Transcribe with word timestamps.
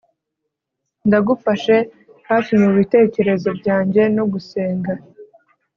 ndagufashe 1.07 1.75
hafi 2.29 2.51
mubitekerezo 2.61 3.49
byanjye 3.59 4.01
no 4.15 4.23
gusenga 4.31 4.93